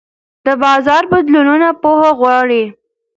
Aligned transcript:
د 0.45 0.47
بازار 0.63 1.03
بدلونونه 1.11 1.67
پوهه 1.81 2.09
غواړي. 2.19 2.63